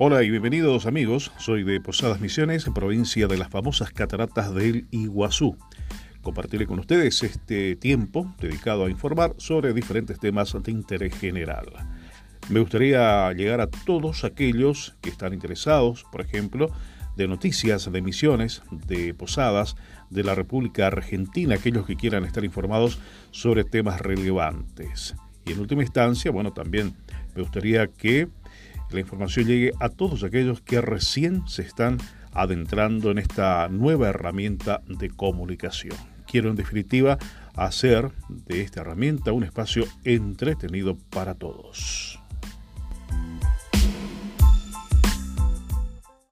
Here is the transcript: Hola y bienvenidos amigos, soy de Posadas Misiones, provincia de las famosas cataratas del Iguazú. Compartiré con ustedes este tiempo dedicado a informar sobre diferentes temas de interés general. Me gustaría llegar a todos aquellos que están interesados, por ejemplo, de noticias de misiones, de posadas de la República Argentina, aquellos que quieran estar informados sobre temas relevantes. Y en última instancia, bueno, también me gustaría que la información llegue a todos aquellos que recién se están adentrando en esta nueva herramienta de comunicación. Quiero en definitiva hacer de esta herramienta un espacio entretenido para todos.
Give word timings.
Hola 0.00 0.22
y 0.22 0.30
bienvenidos 0.30 0.86
amigos, 0.86 1.32
soy 1.38 1.64
de 1.64 1.80
Posadas 1.80 2.20
Misiones, 2.20 2.64
provincia 2.72 3.26
de 3.26 3.36
las 3.36 3.48
famosas 3.48 3.90
cataratas 3.90 4.54
del 4.54 4.86
Iguazú. 4.92 5.56
Compartiré 6.22 6.68
con 6.68 6.78
ustedes 6.78 7.20
este 7.24 7.74
tiempo 7.74 8.32
dedicado 8.38 8.84
a 8.84 8.90
informar 8.90 9.34
sobre 9.38 9.72
diferentes 9.72 10.20
temas 10.20 10.56
de 10.62 10.70
interés 10.70 11.18
general. 11.18 11.66
Me 12.48 12.60
gustaría 12.60 13.32
llegar 13.32 13.60
a 13.60 13.66
todos 13.66 14.22
aquellos 14.22 14.94
que 15.00 15.10
están 15.10 15.34
interesados, 15.34 16.04
por 16.12 16.20
ejemplo, 16.20 16.70
de 17.16 17.26
noticias 17.26 17.90
de 17.90 18.00
misiones, 18.00 18.62
de 18.70 19.14
posadas 19.14 19.74
de 20.10 20.22
la 20.22 20.36
República 20.36 20.86
Argentina, 20.86 21.56
aquellos 21.56 21.86
que 21.86 21.96
quieran 21.96 22.24
estar 22.24 22.44
informados 22.44 23.00
sobre 23.32 23.64
temas 23.64 24.00
relevantes. 24.00 25.16
Y 25.44 25.54
en 25.54 25.58
última 25.58 25.82
instancia, 25.82 26.30
bueno, 26.30 26.52
también 26.52 26.94
me 27.34 27.42
gustaría 27.42 27.88
que 27.88 28.28
la 28.90 29.00
información 29.00 29.46
llegue 29.46 29.72
a 29.80 29.88
todos 29.88 30.22
aquellos 30.22 30.60
que 30.62 30.80
recién 30.80 31.46
se 31.46 31.62
están 31.62 31.98
adentrando 32.32 33.10
en 33.10 33.18
esta 33.18 33.68
nueva 33.68 34.08
herramienta 34.08 34.82
de 34.86 35.10
comunicación. 35.10 35.96
Quiero 36.26 36.50
en 36.50 36.56
definitiva 36.56 37.18
hacer 37.54 38.10
de 38.28 38.62
esta 38.62 38.82
herramienta 38.82 39.32
un 39.32 39.44
espacio 39.44 39.84
entretenido 40.04 40.96
para 41.10 41.34
todos. 41.34 42.07